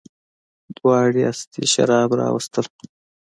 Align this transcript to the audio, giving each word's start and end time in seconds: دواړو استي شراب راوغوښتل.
دواړو 0.77 1.19
استي 1.29 1.63
شراب 1.73 2.09
راوغوښتل. 2.19 2.65